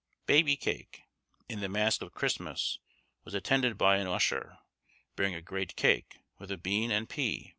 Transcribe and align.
Baby 0.25 0.55
cake, 0.55 1.03
in 1.47 1.59
the 1.59 1.69
mask 1.69 2.01
of 2.01 2.11
'Christmas,' 2.11 2.79
was 3.23 3.35
attended 3.35 3.77
by 3.77 3.97
an 3.97 4.07
usher, 4.07 4.57
bearing 5.15 5.35
a 5.35 5.43
great 5.43 5.75
cake, 5.75 6.17
with 6.39 6.49
a 6.49 6.57
bean 6.57 6.89
and 6.89 7.07
pea. 7.07 7.49